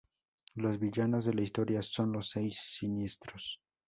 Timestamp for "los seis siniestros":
2.11-3.59